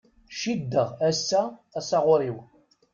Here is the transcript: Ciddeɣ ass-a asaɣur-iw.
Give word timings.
Ciddeɣ 0.39 0.89
ass-a 1.09 1.41
asaɣur-iw. 1.77 2.37